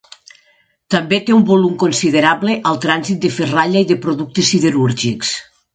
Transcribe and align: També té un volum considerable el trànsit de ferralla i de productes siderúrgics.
També 0.95 1.19
té 1.27 1.35
un 1.35 1.43
volum 1.49 1.75
considerable 1.83 2.57
el 2.71 2.81
trànsit 2.87 3.23
de 3.27 3.33
ferralla 3.39 3.87
i 3.87 3.91
de 3.95 4.03
productes 4.07 4.53
siderúrgics. 4.55 5.41